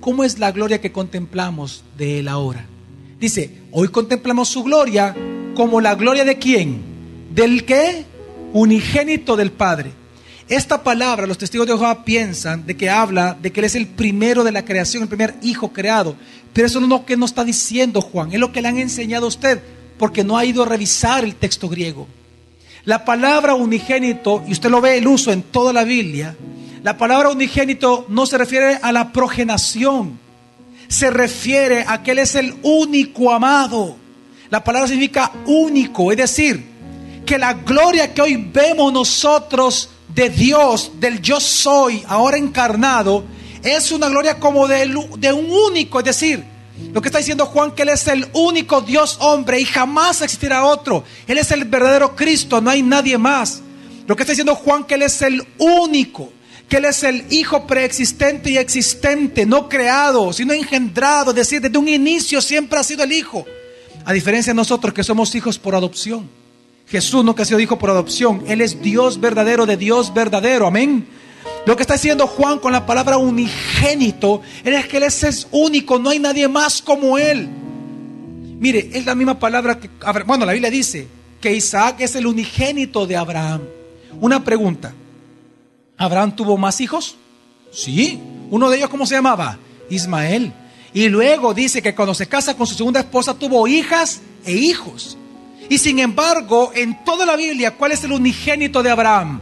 ¿cómo 0.00 0.24
es 0.24 0.38
la 0.38 0.52
gloria 0.52 0.80
que 0.80 0.92
contemplamos 0.92 1.84
de 1.96 2.18
Él 2.20 2.28
ahora? 2.28 2.66
Dice, 3.20 3.62
hoy 3.72 3.88
contemplamos 3.88 4.48
su 4.48 4.62
gloria 4.62 5.14
como 5.54 5.80
la 5.80 5.94
gloria 5.94 6.24
de 6.24 6.38
quién? 6.38 6.80
¿Del 7.34 7.64
qué? 7.64 8.04
Unigénito 8.52 9.36
del 9.36 9.52
Padre. 9.52 9.92
Esta 10.48 10.84
palabra, 10.84 11.26
los 11.26 11.38
testigos 11.38 11.66
de 11.66 11.72
Jehová 11.72 12.04
piensan 12.04 12.66
de 12.66 12.76
que 12.76 12.88
habla 12.88 13.36
de 13.40 13.50
que 13.50 13.60
Él 13.60 13.66
es 13.66 13.74
el 13.74 13.88
primero 13.88 14.44
de 14.44 14.52
la 14.52 14.64
creación, 14.64 15.02
el 15.02 15.08
primer 15.08 15.34
hijo 15.42 15.72
creado. 15.72 16.14
Pero 16.52 16.68
eso 16.68 16.78
no 16.78 16.86
es 16.86 16.90
lo 16.90 17.04
que 17.04 17.16
nos 17.16 17.30
está 17.30 17.44
diciendo 17.44 18.00
Juan, 18.00 18.32
es 18.32 18.38
lo 18.38 18.52
que 18.52 18.62
le 18.62 18.68
han 18.68 18.78
enseñado 18.78 19.24
a 19.24 19.28
usted, 19.28 19.60
porque 19.98 20.22
no 20.22 20.38
ha 20.38 20.44
ido 20.44 20.62
a 20.62 20.66
revisar 20.66 21.24
el 21.24 21.34
texto 21.34 21.68
griego. 21.68 22.06
La 22.84 23.04
palabra 23.04 23.54
unigénito, 23.54 24.44
y 24.46 24.52
usted 24.52 24.70
lo 24.70 24.80
ve 24.80 24.98
el 24.98 25.08
uso 25.08 25.32
en 25.32 25.42
toda 25.42 25.72
la 25.72 25.82
Biblia, 25.82 26.36
la 26.84 26.96
palabra 26.96 27.30
unigénito 27.30 28.06
no 28.08 28.24
se 28.26 28.38
refiere 28.38 28.78
a 28.80 28.92
la 28.92 29.12
progenación, 29.12 30.16
se 30.86 31.10
refiere 31.10 31.84
a 31.88 32.04
que 32.04 32.12
Él 32.12 32.20
es 32.20 32.36
el 32.36 32.54
único 32.62 33.32
amado. 33.32 33.96
La 34.48 34.62
palabra 34.62 34.86
significa 34.86 35.32
único, 35.46 36.12
es 36.12 36.18
decir, 36.18 36.64
que 37.26 37.36
la 37.36 37.54
gloria 37.54 38.14
que 38.14 38.22
hoy 38.22 38.36
vemos 38.36 38.92
nosotros 38.92 39.90
de 40.16 40.30
Dios, 40.30 40.92
del 40.98 41.20
yo 41.20 41.38
soy, 41.38 42.02
ahora 42.08 42.38
encarnado, 42.38 43.22
es 43.62 43.92
una 43.92 44.08
gloria 44.08 44.40
como 44.40 44.66
de, 44.66 44.86
un 44.86 45.50
único, 45.50 45.98
es 45.98 46.06
decir, 46.06 46.42
lo 46.90 47.02
que 47.02 47.08
está 47.08 47.18
diciendo 47.18 47.44
Juan, 47.44 47.72
que 47.72 47.82
Él 47.82 47.90
es 47.90 48.08
el 48.08 48.26
único 48.32 48.80
Dios 48.80 49.18
hombre 49.20 49.60
y 49.60 49.66
jamás 49.66 50.22
existirá 50.22 50.64
otro. 50.64 51.04
Él 51.26 51.36
es 51.36 51.50
el 51.50 51.66
verdadero 51.66 52.16
Cristo, 52.16 52.62
no 52.62 52.70
hay 52.70 52.82
nadie 52.82 53.18
más. 53.18 53.60
Lo 54.06 54.16
que 54.16 54.22
está 54.22 54.32
diciendo 54.32 54.54
Juan, 54.54 54.84
que 54.84 54.94
Él 54.94 55.02
es 55.02 55.20
el 55.20 55.46
único 55.58 56.32
que 56.66 56.78
Él 56.78 56.86
es 56.86 57.04
el 57.04 57.24
Hijo 57.30 57.66
preexistente 57.66 58.50
y 58.50 58.56
existente, 58.56 59.46
no 59.46 59.68
creado, 59.68 60.32
sino 60.32 60.52
engendrado, 60.52 61.30
es 61.30 61.36
decir, 61.36 61.60
desde 61.60 61.78
un 61.78 61.88
inicio 61.88 62.40
siempre 62.40 62.78
ha 62.78 62.82
sido 62.82 63.04
el 63.04 63.12
Hijo. 63.12 63.44
A 64.04 64.12
diferencia 64.12 64.52
de 64.52 64.56
nosotros 64.56 64.94
que 64.94 65.04
somos 65.04 65.34
hijos 65.34 65.58
por 65.58 65.74
adopción. 65.74 66.28
Jesús 66.86 67.34
que 67.34 67.42
ha 67.42 67.44
sido 67.44 67.60
hijo 67.60 67.78
por 67.78 67.90
adopción, 67.90 68.44
Él 68.46 68.60
es 68.60 68.80
Dios 68.80 69.20
verdadero 69.20 69.66
de 69.66 69.76
Dios 69.76 70.14
verdadero, 70.14 70.66
amén. 70.66 71.06
Lo 71.66 71.74
que 71.74 71.82
está 71.82 71.94
diciendo 71.94 72.26
Juan 72.28 72.60
con 72.60 72.72
la 72.72 72.86
palabra 72.86 73.16
unigénito 73.18 74.40
es 74.62 74.86
que 74.86 74.98
Él 74.98 75.02
es 75.02 75.48
único, 75.50 75.98
no 75.98 76.10
hay 76.10 76.20
nadie 76.20 76.46
más 76.46 76.80
como 76.80 77.18
Él. 77.18 77.48
Mire, 78.58 78.88
es 78.92 79.04
la 79.04 79.14
misma 79.14 79.38
palabra 79.38 79.78
que, 79.80 79.90
bueno, 80.24 80.46
la 80.46 80.52
Biblia 80.52 80.70
dice 80.70 81.08
que 81.40 81.54
Isaac 81.54 81.96
es 81.98 82.14
el 82.14 82.26
unigénito 82.26 83.06
de 83.06 83.16
Abraham. 83.16 83.62
Una 84.20 84.42
pregunta, 84.44 84.94
¿Abraham 85.96 86.36
tuvo 86.36 86.56
más 86.56 86.80
hijos? 86.80 87.16
Sí. 87.72 88.20
Uno 88.50 88.70
de 88.70 88.78
ellos, 88.78 88.88
¿cómo 88.88 89.06
se 89.06 89.16
llamaba? 89.16 89.58
Ismael. 89.90 90.52
Y 90.94 91.08
luego 91.08 91.52
dice 91.52 91.82
que 91.82 91.94
cuando 91.94 92.14
se 92.14 92.28
casa 92.28 92.56
con 92.56 92.66
su 92.66 92.74
segunda 92.74 93.00
esposa 93.00 93.34
tuvo 93.34 93.66
hijas 93.66 94.20
e 94.44 94.52
hijos. 94.52 95.18
Y 95.68 95.78
sin 95.78 95.98
embargo, 95.98 96.72
en 96.74 97.04
toda 97.04 97.26
la 97.26 97.36
Biblia, 97.36 97.72
¿cuál 97.72 97.92
es 97.92 98.04
el 98.04 98.12
unigénito 98.12 98.82
de 98.82 98.90
Abraham? 98.90 99.40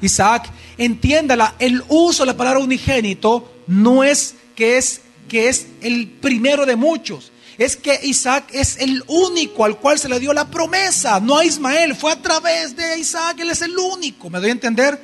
Isaac, 0.00 0.50
entiéndala, 0.78 1.54
el 1.58 1.82
uso 1.88 2.22
de 2.22 2.28
la 2.28 2.36
palabra 2.36 2.60
unigénito 2.60 3.52
no 3.66 4.02
es 4.04 4.34
que 4.54 4.78
es 4.78 5.02
que 5.28 5.48
es 5.48 5.66
el 5.80 6.08
primero 6.08 6.66
de 6.66 6.76
muchos. 6.76 7.30
Es 7.56 7.76
que 7.76 8.00
Isaac 8.02 8.44
es 8.52 8.78
el 8.78 9.04
único 9.06 9.64
al 9.64 9.78
cual 9.78 9.98
se 9.98 10.08
le 10.08 10.18
dio 10.18 10.32
la 10.32 10.50
promesa, 10.50 11.20
no 11.20 11.38
a 11.38 11.44
Ismael, 11.44 11.94
fue 11.94 12.10
a 12.10 12.20
través 12.20 12.74
de 12.74 12.98
Isaac, 12.98 13.38
él 13.38 13.50
es 13.50 13.62
el 13.62 13.78
único. 13.78 14.28
¿Me 14.28 14.40
doy 14.40 14.48
a 14.48 14.52
entender? 14.52 15.00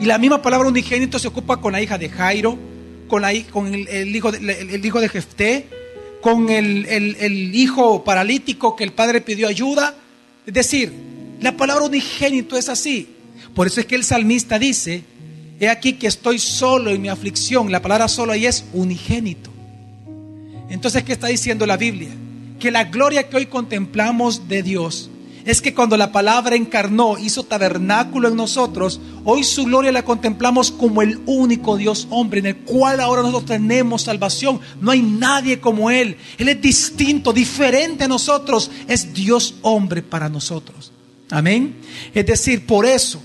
Y 0.00 0.04
la 0.04 0.18
misma 0.18 0.42
palabra 0.42 0.68
unigénito 0.68 1.18
se 1.18 1.28
ocupa 1.28 1.58
con 1.58 1.72
la 1.72 1.80
hija 1.80 1.96
de 1.96 2.08
Jairo, 2.08 2.58
con, 3.08 3.22
la, 3.22 3.32
con 3.50 3.72
el, 3.72 4.14
hijo 4.14 4.32
de, 4.32 4.38
el, 4.38 4.84
hijo 4.84 5.00
de 5.00 5.08
Jefté, 5.08 5.68
con 6.22 6.48
el, 6.48 6.86
el 6.86 7.54
hijo 7.54 8.04
paralítico 8.04 8.74
que 8.74 8.84
el 8.84 8.92
padre 8.92 9.20
pidió 9.20 9.48
ayuda. 9.48 9.94
Es 10.46 10.54
decir, 10.54 10.92
la 11.40 11.56
palabra 11.56 11.84
unigénito 11.84 12.56
es 12.56 12.70
así. 12.70 13.08
Por 13.54 13.66
eso 13.66 13.80
es 13.80 13.86
que 13.86 13.96
el 13.96 14.04
salmista 14.04 14.58
dice, 14.58 15.02
he 15.60 15.68
aquí 15.68 15.94
que 15.94 16.06
estoy 16.06 16.38
solo 16.38 16.90
en 16.90 17.02
mi 17.02 17.08
aflicción. 17.08 17.70
La 17.70 17.82
palabra 17.82 18.08
solo 18.08 18.32
ahí 18.32 18.46
es 18.46 18.64
unigénito. 18.72 19.50
Entonces, 20.70 21.02
¿qué 21.02 21.12
está 21.12 21.26
diciendo 21.26 21.66
la 21.66 21.76
Biblia? 21.76 22.10
Que 22.58 22.70
la 22.70 22.84
gloria 22.84 23.28
que 23.28 23.36
hoy 23.36 23.46
contemplamos 23.46 24.48
de 24.48 24.62
Dios 24.62 25.10
es 25.44 25.60
que 25.60 25.74
cuando 25.74 25.96
la 25.96 26.12
palabra 26.12 26.56
encarnó, 26.56 27.18
hizo 27.18 27.42
tabernáculo 27.42 28.28
en 28.28 28.36
nosotros, 28.36 29.00
hoy 29.24 29.44
su 29.44 29.64
gloria 29.64 29.92
la 29.92 30.04
contemplamos 30.04 30.70
como 30.70 31.02
el 31.02 31.20
único 31.26 31.76
Dios 31.76 32.06
hombre 32.10 32.40
en 32.40 32.46
el 32.46 32.56
cual 32.58 33.00
ahora 33.00 33.22
nosotros 33.22 33.46
tenemos 33.46 34.02
salvación. 34.02 34.60
No 34.80 34.90
hay 34.90 35.02
nadie 35.02 35.60
como 35.60 35.90
Él. 35.90 36.16
Él 36.38 36.48
es 36.48 36.60
distinto, 36.60 37.32
diferente 37.32 38.04
a 38.04 38.08
nosotros. 38.08 38.70
Es 38.88 39.12
Dios 39.12 39.56
hombre 39.62 40.02
para 40.02 40.28
nosotros. 40.28 40.92
Amén. 41.30 41.76
Es 42.12 42.26
decir, 42.26 42.66
por 42.66 42.84
eso, 42.84 43.20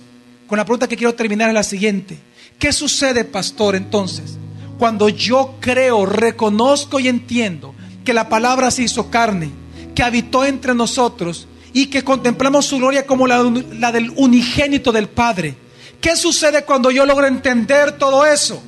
con 0.47 0.57
la 0.57 0.65
pregunta 0.65 0.87
que 0.87 0.97
quiero 0.97 1.15
terminar 1.15 1.49
es 1.49 1.53
la 1.53 1.63
siguiente. 1.63 2.17
¿Qué 2.57 2.71
sucede, 2.71 3.25
pastor, 3.25 3.75
entonces? 3.75 4.37
Cuando 4.79 5.09
yo 5.09 5.55
creo, 5.59 6.05
reconozco 6.05 6.99
y 6.99 7.07
entiendo 7.07 7.75
que 8.03 8.13
la 8.13 8.29
palabra 8.29 8.71
se 8.71 8.83
hizo 8.83 9.09
carne, 9.09 9.49
que 9.93 10.03
habitó 10.03 10.45
entre 10.45 10.73
nosotros, 10.73 11.47
y 11.73 11.87
que 11.87 12.03
contemplamos 12.03 12.65
su 12.65 12.77
gloria 12.77 13.05
como 13.05 13.27
la, 13.27 13.91
del 13.91 14.11
unigénito 14.15 14.91
del 14.91 15.09
Padre. 15.09 15.55
¿Qué 16.01 16.15
sucede 16.15 16.63
cuando 16.63 16.91
yo 16.91 17.05
logro 17.05 17.27
entender 17.27 17.97
todo 17.97 18.25
eso? 18.25 18.61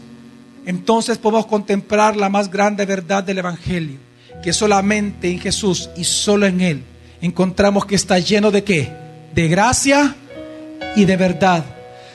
Entonces 0.65 1.17
podemos 1.17 1.45
contemplar 1.45 2.15
la 2.15 2.29
más 2.29 2.49
grande 2.49 2.85
verdad 2.85 3.23
del 3.23 3.39
Evangelio, 3.39 3.97
que 4.43 4.53
solamente 4.53 5.29
en 5.29 5.39
Jesús 5.39 5.89
y 5.95 6.03
solo 6.03 6.45
en 6.45 6.61
Él 6.61 6.83
encontramos 7.21 7.85
que 7.85 7.95
está 7.95 8.19
lleno 8.19 8.51
de 8.51 8.63
qué? 8.63 8.91
De 9.33 9.47
gracia 9.47 10.15
y 10.95 11.05
de 11.05 11.17
verdad. 11.17 11.63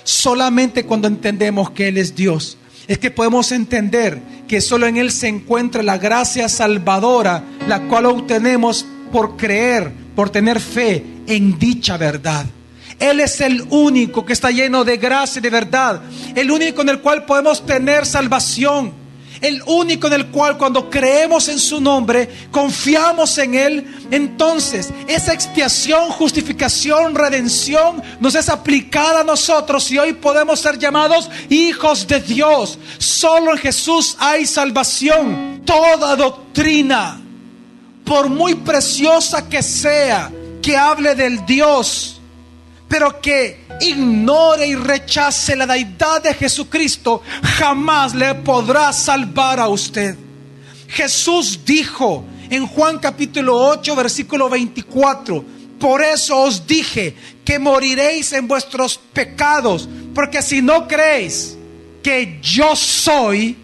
Solamente 0.03 0.85
cuando 0.85 1.09
entendemos 1.09 1.71
que 1.71 1.89
Él 1.89 1.99
es 1.99 2.15
Dios, 2.15 2.59
es 2.87 2.99
que 2.99 3.11
podemos 3.11 3.51
entender 3.53 4.21
que 4.47 4.61
solo 4.61 4.87
en 4.87 4.97
Él 4.97 5.11
se 5.11 5.29
encuentra 5.29 5.83
la 5.83 5.99
gracia 5.99 6.49
salvadora, 6.49 7.43
la 7.67 7.81
cual 7.89 8.07
obtenemos 8.07 8.85
por 9.11 9.37
creer 9.37 10.05
por 10.15 10.31
tener 10.31 10.61
fe 10.61 11.05
en 11.27 11.59
dicha 11.59 11.97
verdad. 11.97 12.47
Él 12.99 13.21
es 13.21 13.41
el 13.41 13.63
único 13.71 14.25
que 14.25 14.33
está 14.33 14.51
lleno 14.51 14.85
de 14.85 14.97
gracia 14.97 15.39
y 15.39 15.43
de 15.43 15.51
verdad. 15.51 16.01
El 16.35 16.51
único 16.51 16.83
en 16.83 16.89
el 16.89 17.01
cual 17.01 17.25
podemos 17.25 17.65
tener 17.65 18.07
salvación. 18.07 19.05
El 19.41 19.63
único 19.67 20.07
en 20.07 20.15
el 20.15 20.27
cual 20.29 20.57
cuando 20.57 20.89
creemos 20.89 21.49
en 21.49 21.59
su 21.59 21.81
nombre, 21.81 22.31
confiamos 22.51 23.37
en 23.37 23.55
Él, 23.55 24.07
entonces 24.11 24.89
esa 25.07 25.35
expiación, 25.35 26.09
justificación, 26.11 27.15
redención 27.15 28.03
nos 28.21 28.37
es 28.37 28.49
aplicada 28.49 29.21
a 29.21 29.25
nosotros 29.25 29.91
y 29.91 29.99
hoy 29.99 30.15
podemos 30.15 30.61
ser 30.61 30.79
llamados 30.79 31.29
hijos 31.51 32.07
de 32.07 32.21
Dios. 32.21 32.79
Solo 32.97 33.53
en 33.53 33.59
Jesús 33.59 34.17
hay 34.19 34.47
salvación. 34.47 35.61
Toda 35.67 36.17
doctrina, 36.17 37.21
por 38.05 38.31
muy 38.31 38.55
preciosa 38.55 39.47
que 39.47 39.63
sea, 39.63 40.31
que 40.63 40.77
hable 40.77 41.15
del 41.15 41.45
Dios 41.45 42.14
pero 42.95 43.21
que 43.21 43.57
ignore 43.81 44.69
y 44.69 44.77
rechace 44.77 45.57
la 45.57 45.67
deidad 45.67 46.23
de 46.23 46.33
Jesucristo, 46.33 47.23
jamás 47.43 48.15
le 48.15 48.37
podrá 48.37 48.93
salvar 48.93 49.59
a 49.59 49.67
usted. 49.67 50.15
Jesús 50.87 51.59
dijo 51.67 52.25
en 52.49 52.69
Juan 52.69 53.01
capítulo 53.01 53.59
8, 53.67 53.97
versículo 53.97 54.49
24, 54.49 55.45
por 55.81 56.05
eso 56.05 56.41
os 56.43 56.65
dije 56.69 57.17
que 57.45 57.59
moriréis 57.59 58.33
en 58.33 58.47
vuestros 58.47 58.97
pecados, 59.13 59.89
porque 60.15 60.41
si 60.41 60.63
no 60.63 60.87
creéis 60.87 61.57
que 62.01 62.39
yo 62.41 62.77
soy, 62.77 63.57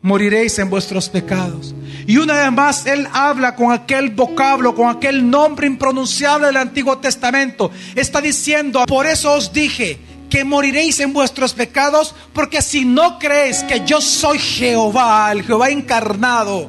moriréis 0.00 0.58
en 0.58 0.70
vuestros 0.70 1.06
pecados. 1.06 1.74
Y 2.10 2.16
una 2.16 2.34
vez 2.34 2.50
más 2.50 2.86
Él 2.86 3.06
habla 3.12 3.54
con 3.54 3.70
aquel 3.70 4.10
vocablo, 4.10 4.74
con 4.74 4.88
aquel 4.88 5.30
nombre 5.30 5.68
impronunciable 5.68 6.48
del 6.48 6.56
Antiguo 6.56 6.98
Testamento. 6.98 7.70
Está 7.94 8.20
diciendo, 8.20 8.82
por 8.88 9.06
eso 9.06 9.32
os 9.32 9.52
dije 9.52 9.96
que 10.28 10.42
moriréis 10.42 10.98
en 10.98 11.12
vuestros 11.12 11.54
pecados, 11.54 12.16
porque 12.32 12.62
si 12.62 12.84
no 12.84 13.20
creéis 13.20 13.62
que 13.62 13.86
yo 13.86 14.00
soy 14.00 14.40
Jehová, 14.40 15.30
el 15.30 15.44
Jehová 15.44 15.70
encarnado, 15.70 16.68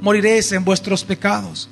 moriréis 0.00 0.52
en 0.52 0.64
vuestros 0.64 1.02
pecados. 1.02 1.68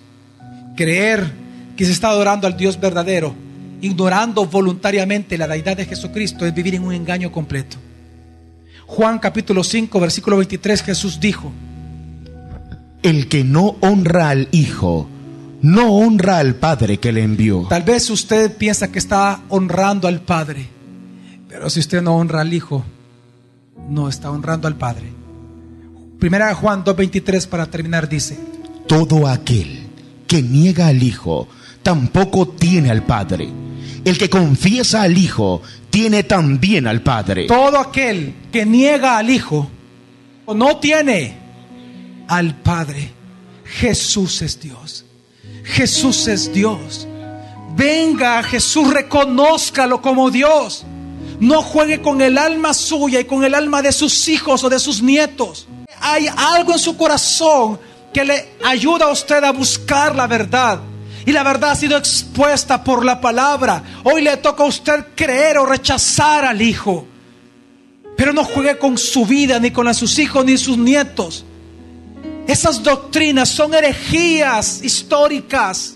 Creer 0.75 1.33
que 1.77 1.85
se 1.85 1.93
está 1.93 2.09
adorando 2.09 2.49
al 2.49 2.57
Dios 2.57 2.81
verdadero, 2.81 3.33
ignorando 3.81 4.45
voluntariamente 4.45 5.39
la 5.39 5.47
deidad 5.47 5.77
de 5.77 5.87
Jesucristo, 5.87 6.45
es 6.47 6.53
vivir 6.53 6.75
en 6.75 6.83
un 6.83 6.93
engaño 6.93 7.31
completo. 7.31 7.77
Juan 8.87 9.21
capítulo 9.21 9.63
5, 9.63 10.01
versículo 10.01 10.37
23, 10.39 10.83
Jesús 10.83 11.21
dijo, 11.21 11.53
El 13.05 13.29
que 13.29 13.45
no 13.45 13.77
honra 13.83 14.31
al 14.31 14.49
Hijo, 14.51 15.07
no 15.61 15.93
honra 15.93 16.39
al 16.39 16.55
Padre 16.55 16.97
que 16.97 17.13
le 17.13 17.23
envió. 17.23 17.67
Tal 17.69 17.83
vez 17.83 18.09
usted 18.09 18.57
piensa 18.57 18.91
que 18.91 18.99
está 18.99 19.43
honrando 19.51 20.09
al 20.09 20.23
Padre, 20.23 20.71
pero 21.47 21.69
si 21.69 21.81
usted 21.81 22.01
no 22.01 22.17
honra 22.17 22.41
al 22.41 22.55
Hijo, 22.55 22.83
no 23.91 24.09
está 24.09 24.31
honrando 24.31 24.69
al 24.69 24.77
Padre. 24.77 25.13
Primera 26.19 26.55
Juan 26.55 26.83
2.23 26.83 27.47
para 27.47 27.67
terminar 27.67 28.09
dice, 28.09 28.39
Todo 28.87 29.29
aquel 29.29 29.87
que 30.27 30.41
niega 30.41 30.87
al 30.87 31.03
Hijo, 31.03 31.47
tampoco 31.83 32.49
tiene 32.49 32.91
al 32.91 33.03
Padre. 33.03 33.51
El 34.03 34.17
que 34.17 34.31
confiesa 34.31 35.03
al 35.03 35.19
Hijo, 35.19 35.61
tiene 35.91 36.23
también 36.23 36.87
al 36.87 37.03
Padre. 37.03 37.49
Todo 37.49 37.79
aquel 37.79 38.35
que 38.51 38.65
niega 38.65 39.19
al 39.19 39.29
Hijo, 39.29 39.69
no 40.47 40.79
tiene 40.79 41.44
al 42.29 42.55
Padre. 42.57 43.13
Jesús 43.65 44.43
es 44.43 44.61
Dios. 44.61 45.05
Jesús 45.65 46.27
es 46.29 46.53
Dios. 46.53 47.07
Venga 47.77 48.39
a 48.39 48.43
Jesús, 48.43 48.93
reconózcalo 48.93 50.01
como 50.01 50.31
Dios. 50.31 50.85
No 51.41 51.63
juegue 51.63 52.01
con 52.01 52.21
el 52.21 52.39
alma 52.39 52.73
suya 52.73 53.21
y 53.21 53.25
con 53.25 53.45
el 53.45 53.55
alma 53.55 53.83
de 53.83 53.93
sus 53.93 54.29
hijos 54.29 54.63
o 54.63 54.69
de 54.69 54.79
sus 54.79 55.03
nietos. 55.03 55.67
Hay 56.01 56.29
algo 56.37 56.73
en 56.73 56.79
su 56.79 56.97
corazón 56.97 57.81
que 58.13 58.25
le 58.25 58.51
ayuda 58.65 59.07
a 59.07 59.13
usted 59.13 59.43
a 59.43 59.51
buscar 59.51 60.15
la 60.15 60.27
verdad. 60.27 60.81
Y 61.27 61.33
la 61.33 61.43
verdad 61.43 61.71
ha 61.71 61.77
sido 61.77 61.97
expuesta 61.97 62.85
por 62.85 63.05
la 63.05 63.21
palabra. 63.21 63.83
Hoy 64.05 64.23
le 64.23 64.37
toca 64.37 64.63
a 64.63 64.67
usted 64.67 65.07
creer 65.17 65.59
o 65.59 65.67
rechazar 65.67 66.45
al 66.45 66.61
Hijo. 66.61 67.07
Pero 68.17 68.33
no 68.33 68.45
juegue 68.45 68.79
con 68.79 68.97
su 68.99 69.27
vida, 69.27 69.59
ni 69.59 69.71
con 69.71 69.93
sus 69.95 70.19
hijos, 70.19 70.45
ni 70.45 70.57
sus 70.57 70.79
nietos. 70.79 71.45
Esas 72.47 72.83
doctrinas 72.83 73.49
son 73.49 73.73
herejías 73.73 74.81
históricas, 74.83 75.95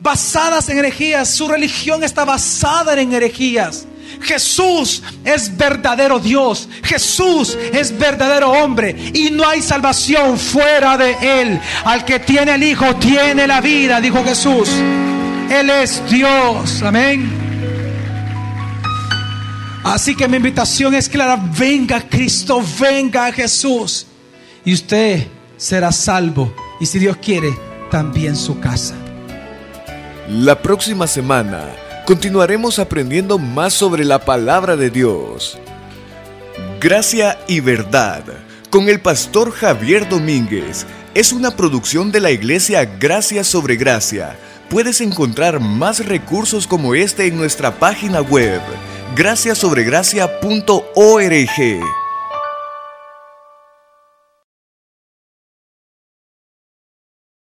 basadas 0.00 0.68
en 0.68 0.78
herejías. 0.78 1.28
Su 1.28 1.48
religión 1.48 2.02
está 2.02 2.24
basada 2.24 2.98
en 3.00 3.12
herejías. 3.12 3.86
Jesús 4.22 5.02
es 5.24 5.54
verdadero 5.56 6.18
Dios. 6.18 6.68
Jesús 6.82 7.56
es 7.72 7.96
verdadero 7.96 8.50
hombre. 8.50 8.96
Y 9.14 9.30
no 9.30 9.46
hay 9.46 9.62
salvación 9.62 10.38
fuera 10.38 10.96
de 10.96 11.42
Él. 11.42 11.60
Al 11.84 12.04
que 12.04 12.18
tiene 12.18 12.54
el 12.54 12.62
Hijo 12.62 12.96
tiene 12.96 13.46
la 13.46 13.60
vida, 13.60 14.00
dijo 14.00 14.24
Jesús. 14.24 14.70
Él 15.50 15.70
es 15.70 16.02
Dios. 16.10 16.82
Amén. 16.82 17.30
Así 19.84 20.14
que 20.14 20.28
mi 20.28 20.36
invitación 20.36 20.94
es 20.94 21.08
clara. 21.08 21.36
Venga 21.36 22.00
Cristo, 22.00 22.62
venga 22.78 23.30
Jesús. 23.32 24.06
Y 24.64 24.74
usted 24.74 25.26
será 25.58 25.92
salvo. 25.92 26.54
Y 26.80 26.86
si 26.86 26.98
Dios 26.98 27.18
quiere, 27.18 27.54
también 27.90 28.36
su 28.36 28.58
casa. 28.58 28.94
La 30.30 30.62
próxima 30.62 31.06
semana 31.06 31.64
continuaremos 32.06 32.78
aprendiendo 32.78 33.38
más 33.38 33.74
sobre 33.74 34.04
la 34.04 34.24
palabra 34.24 34.76
de 34.76 34.88
Dios. 34.88 35.58
Gracia 36.80 37.38
y 37.46 37.60
verdad 37.60 38.24
con 38.70 38.88
el 38.88 39.00
pastor 39.00 39.50
Javier 39.50 40.08
Domínguez 40.08 40.86
es 41.14 41.32
una 41.32 41.56
producción 41.56 42.12
de 42.12 42.20
la 42.20 42.30
iglesia 42.30 42.84
Gracia 42.84 43.42
sobre 43.42 43.76
Gracia. 43.76 44.38
Puedes 44.68 45.00
encontrar 45.00 45.60
más 45.60 46.04
recursos 46.04 46.66
como 46.66 46.94
este 46.94 47.26
en 47.26 47.36
nuestra 47.36 47.78
página 47.78 48.20
web 48.20 48.60
graciasobregracia.org. 49.16 51.97